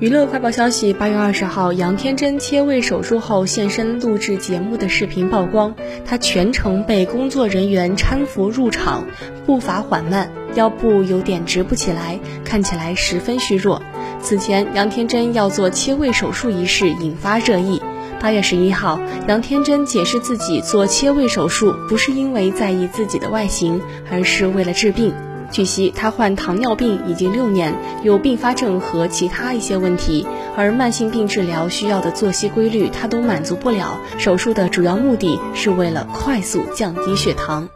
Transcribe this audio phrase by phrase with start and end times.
[0.00, 5.74] 娱乐快报消息：八月二十号，杨天真切胃手术后现身录制节目的视频曝光，
[6.04, 9.04] 她全程被工作人员搀扶入场，
[9.44, 13.82] 步伐缓慢，腰部有点直不起来，看起来十分虚弱。
[14.22, 17.82] 此前，杨天真要做切胃手术一事引发热议。
[18.20, 23.80] 八月十一号，杨天真解释自己做切胃手术不是因为在意自己的外形，
[24.12, 25.12] 而是为了治病。
[25.50, 30.26] 据悉，他患糖尿病已经六年，有并发症和其他一些问题，
[30.56, 33.98] 而慢性病治疗需要的作息规律他都满足不了。
[34.18, 37.68] 手术的主要目的是为了快速降低血糖。